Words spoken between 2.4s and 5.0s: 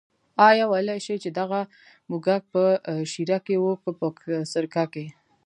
په شېره کې و که په سرکه